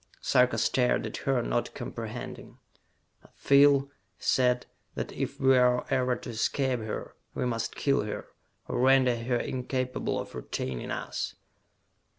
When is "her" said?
1.29-1.43, 6.79-7.13, 8.01-8.29, 9.15-9.37